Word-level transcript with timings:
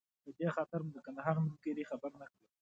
په 0.23 0.29
دې 0.39 0.47
خاطر 0.55 0.79
مو 0.85 0.91
د 0.93 0.97
کندهار 1.05 1.35
ملګري 1.45 1.83
خبر 1.89 2.11
نه 2.21 2.25
کړل. 2.31 2.49